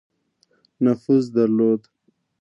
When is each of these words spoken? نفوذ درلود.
نفوذ 0.83 1.23
درلود. 1.35 1.81